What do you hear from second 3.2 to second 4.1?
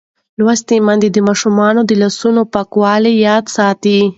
یاد ساتي.